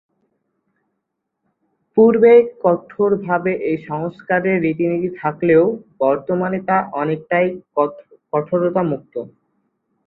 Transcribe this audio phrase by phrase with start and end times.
[1.97, 5.63] পূর্বে কঠোরভাবে এ সংস্কারের রীতিনীতি থাকলেও
[5.99, 7.47] বর্তমানে তা অনেকটাই
[8.33, 9.13] কঠোরতামুক্ত।